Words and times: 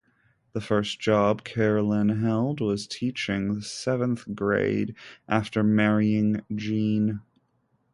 The 0.53 0.61
first 0.61 0.99
job 0.99 1.43
Carolyn 1.43 2.09
held 2.23 2.59
was 2.59 2.87
teaching 2.87 3.53
the 3.53 3.61
seventh 3.61 4.33
grade 4.33 4.95
after 5.29 5.61
marrying 5.61 6.41
Gene. 6.55 7.21